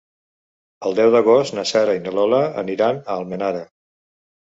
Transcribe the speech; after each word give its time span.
El 0.87 0.95
deu 0.99 1.11
d'agost 1.15 1.55
na 1.57 1.65
Sara 1.71 1.93
i 1.97 2.01
na 2.05 2.13
Lola 2.15 2.39
aniran 2.63 3.03
a 3.03 3.13
Almenara. 3.21 3.61